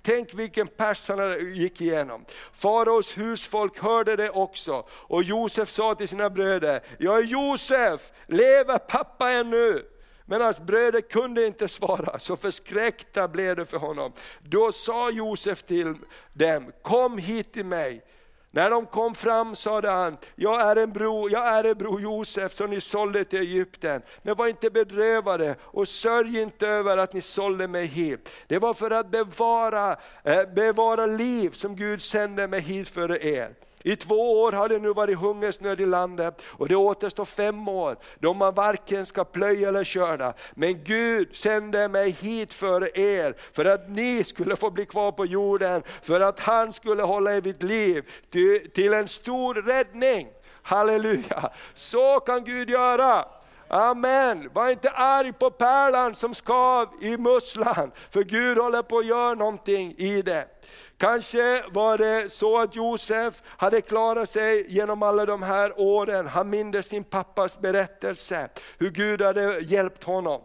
[0.03, 2.25] Tänk vilken pärs han gick igenom.
[2.53, 4.87] Faraos husfolk hörde det också.
[4.91, 9.85] Och Josef sa till sina bröder, jag är Josef, lever pappa ännu?
[10.27, 14.13] Men hans bröder kunde inte svara, så förskräckta blev det för honom.
[14.41, 15.95] Då sa Josef till
[16.33, 18.03] dem, kom hit till mig.
[18.51, 22.53] När de kom fram sade han, jag är en bror, jag är en bror Josef
[22.53, 24.03] som ni sålde till Egypten.
[24.23, 28.33] Men var inte bedrövade och sörj inte över att ni sålde mig hit.
[28.47, 33.55] Det var för att bevara, eh, bevara liv som Gud sände mig hit för er.
[33.87, 37.97] I två år har det nu varit hungersnöd i landet och det återstår fem år
[38.19, 40.35] då man varken ska plöja eller köra.
[40.55, 45.27] Men Gud sände mig hit för er, för att ni skulle få bli kvar på
[45.27, 50.29] jorden, för att han skulle hålla er vid liv till, till en stor räddning.
[50.63, 51.51] Halleluja!
[51.75, 53.25] Så kan Gud göra.
[53.69, 54.51] Amen.
[54.53, 59.35] Var inte arg på pärlan som skav i musslan, för Gud håller på att göra
[59.35, 60.49] någonting i det.
[60.99, 66.27] Kanske var det så att Josef hade klarat sig genom alla de här åren.
[66.27, 70.43] Han mindes sin pappas berättelse, hur Gud hade hjälpt honom.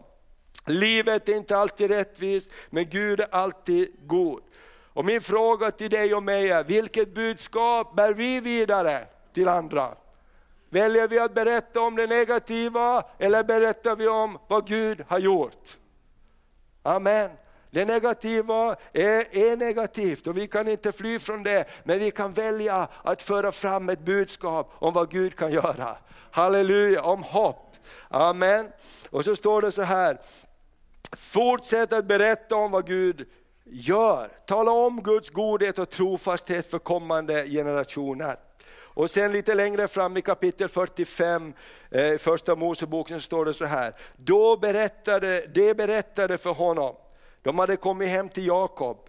[0.66, 4.42] Livet är inte alltid rättvist, men Gud är alltid god.
[4.94, 9.94] Och min fråga till dig och mig är, vilket budskap bär vi vidare till andra?
[10.70, 15.78] Väljer vi att berätta om det negativa eller berättar vi om vad Gud har gjort?
[16.82, 17.30] Amen.
[17.74, 22.32] Det negativa är, är, negativt och vi kan inte fly från det, men vi kan
[22.32, 25.96] välja att föra fram ett budskap om vad Gud kan göra.
[26.30, 27.76] Halleluja, om hopp.
[28.08, 28.68] Amen.
[29.10, 30.18] Och så står det så här,
[31.16, 33.28] fortsätt att berätta om vad Gud
[33.64, 34.28] gör.
[34.46, 38.36] Tala om Guds godhet och trofasthet för kommande generationer.
[38.94, 41.52] Och sen lite längre fram i kapitel 45,
[41.90, 43.94] eh, första Moseboken, så står det så här.
[44.16, 46.96] Då berättade, det berättade för honom
[47.42, 49.08] de hade kommit hem till Jakob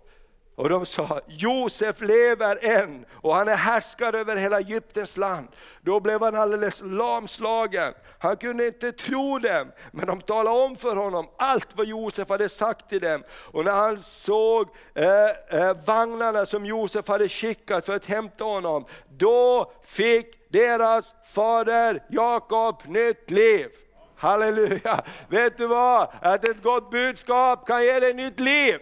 [0.55, 5.47] och de sa, Josef lever än och han är härskare över hela Egyptens land.
[5.81, 7.93] Då blev han alldeles lamslagen.
[8.19, 12.49] Han kunde inte tro dem, men de talade om för honom allt vad Josef hade
[12.49, 13.23] sagt till dem.
[13.31, 18.85] Och när han såg eh, eh, vagnarna som Josef hade skickat för att hämta honom,
[19.09, 23.67] då fick deras fader Jakob nytt liv.
[24.23, 25.03] Halleluja!
[25.27, 26.09] Vet du vad?
[26.21, 28.77] Att ett gott budskap kan ge dig nytt liv.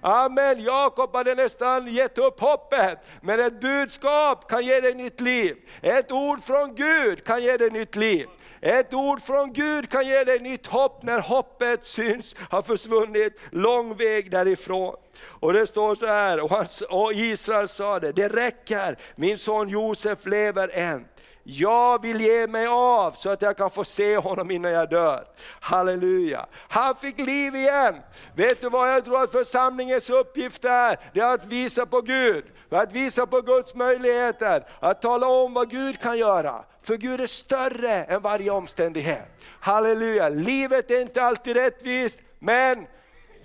[0.00, 2.98] Amen, Jakob hade nästan gett upp hoppet.
[3.20, 5.56] Men ett budskap kan ge dig nytt liv.
[5.82, 8.26] Ett ord från Gud kan ge dig nytt liv.
[8.60, 13.96] Ett ord från Gud kan ge dig nytt hopp när hoppet syns ha försvunnit lång
[13.96, 14.96] väg därifrån.
[15.26, 20.26] Och det står så här, och, och Israel sa det, det räcker, min son Josef
[20.26, 21.04] lever än.
[21.50, 25.24] Jag vill ge mig av så att jag kan få se honom innan jag dör.
[25.60, 26.46] Halleluja.
[26.68, 27.94] Han fick liv igen.
[28.34, 30.98] Vet du vad jag tror att församlingens uppgift är?
[31.12, 35.70] Det är att visa på Gud, att visa på Guds möjligheter, att tala om vad
[35.70, 36.64] Gud kan göra.
[36.82, 39.30] För Gud är större än varje omständighet.
[39.60, 42.86] Halleluja, livet är inte alltid rättvist, men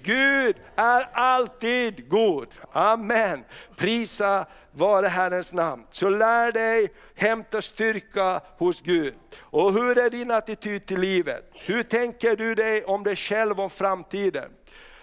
[0.04, 2.48] Gud är alltid god.
[2.72, 3.44] Amen.
[3.78, 5.84] Prisa vare Herrens namn.
[5.90, 9.14] Så lär dig hämta styrka hos Gud.
[9.40, 11.50] Och hur är din attityd till livet?
[11.54, 14.52] Hur tänker du dig om dig själv och framtiden?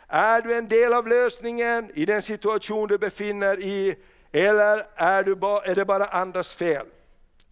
[0.08, 3.96] Är du en del av lösningen i den situation du befinner i,
[4.32, 6.86] eller är, du ba, är det bara andras fel?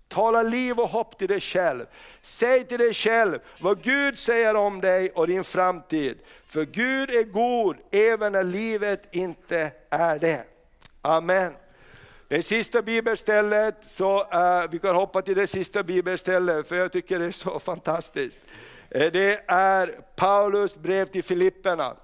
[0.08, 1.86] Tala liv och hopp till dig själv.
[2.22, 6.18] Säg till dig själv vad Gud säger om dig och din framtid.
[6.48, 10.44] För Gud är god även när livet inte är det.
[11.02, 11.52] Amen.
[12.28, 17.18] Det sista bibelstället, så, uh, vi kan hoppa till det sista bibelstället för jag tycker
[17.18, 18.38] det är så fantastiskt.
[18.90, 19.86] Eh, det är
[20.16, 21.96] Paulus brev till Filipperna.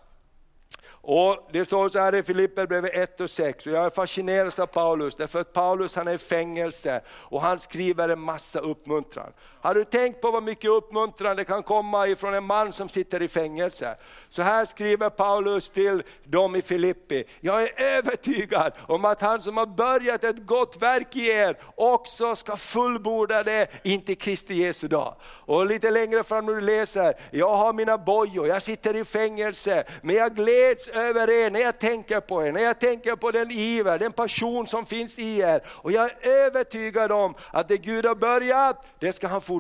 [1.07, 4.67] Och Det står så här i Filipperbrevet 1 och 6, och jag är fascinerad av
[4.67, 9.33] Paulus, därför att Paulus han är i fängelse och han skriver en massa uppmuntran.
[9.65, 13.23] Har du tänkt på vad mycket uppmuntran det kan komma ifrån en man som sitter
[13.23, 13.97] i fängelse?
[14.29, 19.57] Så här skriver Paulus till dem i Filippi, jag är övertygad om att han som
[19.57, 24.89] har börjat ett gott verk i er också ska fullborda det in till Kristi Jesu
[24.89, 25.15] dag.
[25.23, 29.85] Och lite längre fram när du läser, jag har mina bojor, jag sitter i fängelse,
[30.03, 33.51] men jag gläds över er när jag tänker på er, när jag tänker på den
[33.51, 35.63] iver, den passion som finns i er.
[35.67, 39.54] Och jag är övertygad om att det Gud har börjat, det ska han fortsätta.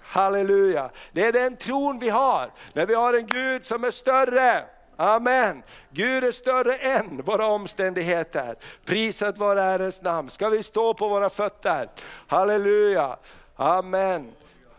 [0.00, 0.90] Halleluja!
[1.12, 4.64] Det är den tron vi har, när vi har en Gud som är större.
[4.96, 5.62] Amen.
[5.90, 8.56] Gud är större än våra omständigheter.
[8.84, 10.30] Prisat vare Herrens namn.
[10.30, 11.88] Ska vi stå på våra fötter?
[12.26, 13.16] Halleluja.
[13.56, 14.32] Amen.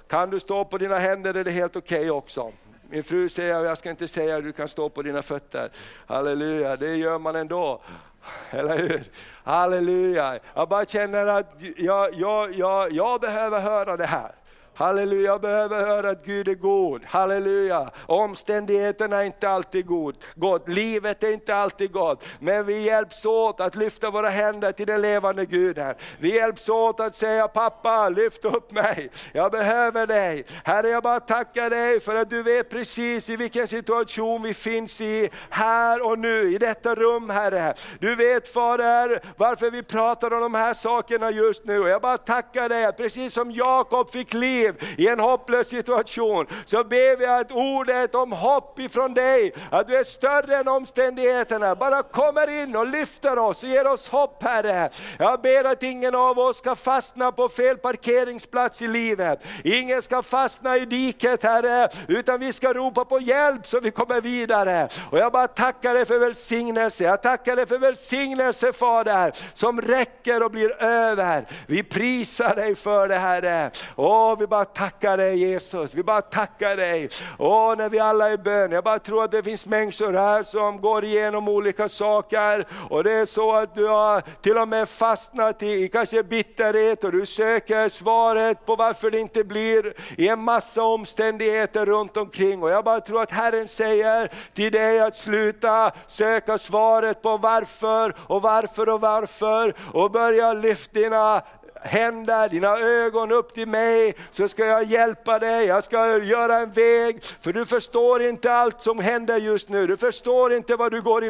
[0.08, 2.52] Kan du stå på dina händer är det helt okej okay också.
[2.90, 5.72] Min fru säger, jag ska inte säga att du kan stå på dina fötter.
[6.08, 7.82] Halleluja, det gör man ändå.
[8.52, 9.04] Eller hur?
[9.44, 10.40] Halleluja.
[10.54, 14.32] Jag bara känner att jag, jag, jag, jag behöver höra det här.
[14.80, 17.02] Halleluja, jag behöver höra att Gud är god.
[17.06, 17.90] Halleluja.
[18.06, 20.16] Omständigheterna är inte alltid god.
[20.36, 22.26] gott, livet är inte alltid gott.
[22.40, 25.96] Men vi hjälps åt att lyfta våra händer till den levande Guden.
[26.20, 30.46] Vi hjälps åt att säga, pappa lyft upp mig, jag behöver dig.
[30.64, 35.02] Herre jag bara tackar dig för att du vet precis i vilken situation vi finns
[35.02, 37.74] i, här och nu, i detta rum Herre.
[38.00, 41.74] Du vet Fader varför vi pratar om de här sakerna just nu.
[41.74, 46.84] Jag bara tackar dig, precis som Jakob fick liv liv i en hopplös situation, så
[46.84, 52.04] ber vi att ordet om hopp ifrån dig, att du är större än omständigheterna, bara
[52.04, 54.90] kommer in och lyfter oss och ger oss hopp Herre.
[55.18, 59.44] Jag ber att ingen av oss ska fastna på fel parkeringsplats i livet.
[59.64, 64.22] Ingen ska fastna i diket Herre, utan vi ska ropa på hjälp så vi kommer
[64.22, 64.90] vidare.
[65.12, 70.44] Och jag bara tackar dig för välsignelse, jag tackar dig för välsignelse Fader, som räcker
[70.44, 71.46] och blir över.
[71.68, 73.72] Vi prisar dig för det Herre.
[73.96, 77.10] Åh, vi bara bara tackar dig Jesus, vi bara tackar dig.
[77.38, 80.44] Åh, när vi alla är i bön, jag bara tror att det finns människor här
[80.44, 84.90] som går igenom olika saker och det är så att du har till och med
[84.90, 90.40] fastnat i kanske bitterhet och du söker svaret på varför det inte blir i en
[90.40, 92.64] massa omständigheter runt omkring.
[92.64, 98.16] Och jag bara tror att Herren säger till dig att sluta söka svaret på varför
[98.28, 101.42] och varför och varför och börja lyfta dina
[101.82, 106.72] händer, dina ögon upp till mig, så ska jag hjälpa dig, jag ska göra en
[106.72, 107.24] väg.
[107.42, 111.24] För du förstår inte allt som händer just nu, du förstår inte vad du går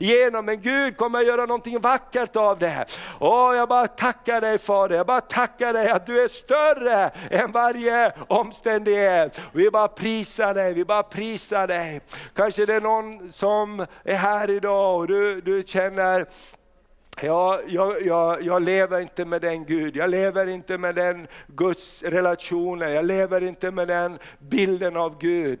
[0.00, 2.86] igenom, men Gud kommer att göra någonting vackert av det.
[3.18, 7.52] Åh, jag bara tackar dig Fader, jag bara tackar dig att du är större än
[7.52, 9.40] varje omständighet.
[9.52, 12.00] Vi bara prisar dig, vi bara prisar dig.
[12.34, 16.26] Kanske det är någon som är här idag och du, du känner
[17.20, 22.02] Ja, jag, jag, jag, lever inte med den Gud, jag lever inte med den Guds
[22.02, 25.60] relationen, jag lever inte med den bilden av Gud.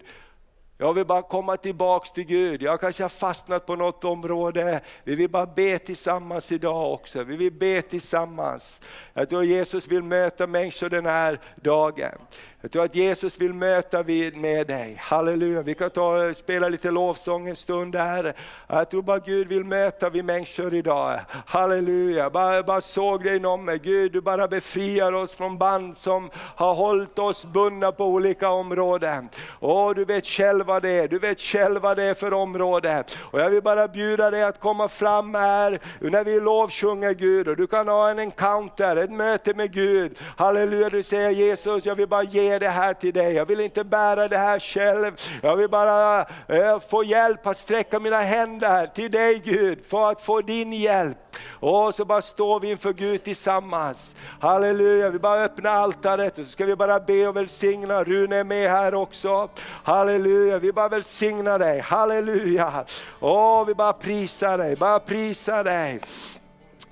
[0.82, 2.62] Jag vill bara komma tillbaks till Gud.
[2.62, 4.80] Jag kanske har fastnat på något område.
[5.04, 7.22] Vi vill bara be tillsammans idag också.
[7.22, 8.80] Vi vill be tillsammans.
[9.12, 12.18] Jag tror Jesus vill möta människor den här dagen.
[12.64, 14.04] Jag tror att Jesus vill möta
[14.34, 14.96] med dig.
[15.00, 18.34] Halleluja, vi kan ta spela lite lovsång en stund där.
[18.66, 21.20] Jag tror bara Gud vill möta vi människor idag.
[21.46, 23.78] Halleluja, bara, bara såg dig inom mig.
[23.78, 29.28] Gud, du bara befriar oss från band som har hållit oss bundna på olika områden.
[29.58, 33.04] Och du vet själv vad det är, du vet själv vad det är för område.
[33.20, 37.48] Och jag vill bara bjuda dig att komma fram här när vi lovsjunger Gud.
[37.48, 40.18] Och du kan ha en encounter, ett möte med Gud.
[40.36, 43.32] Halleluja, du säger Jesus, jag vill bara ge det här till dig.
[43.32, 45.12] Jag vill inte bära det här själv.
[45.42, 50.20] Jag vill bara eh, få hjälp att sträcka mina händer till dig Gud, för att
[50.20, 51.18] få din hjälp.
[51.50, 54.14] Och så bara står vi inför Gud tillsammans.
[54.40, 58.04] Halleluja, vi bara öppnar altaret och så ska vi bara be och välsigna.
[58.04, 59.48] Rune är med här också.
[59.84, 61.80] Halleluja, vi bara välsignar dig.
[61.80, 62.84] Halleluja.
[63.20, 66.00] Åh, vi bara prisar dig, bara prisar dig.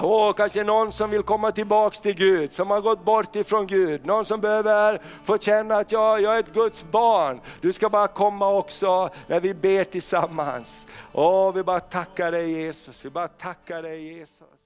[0.02, 4.06] Åh, kanske någon som vill komma tillbaks till Gud, som har gått bort ifrån Gud.
[4.06, 7.40] Någon som behöver få känna att jag, jag är ett Guds barn.
[7.60, 10.86] Du ska bara komma också när vi ber tillsammans.
[11.12, 14.59] Åh, vi bara tackar dig Jesus, vi bara tackar dig Jesus.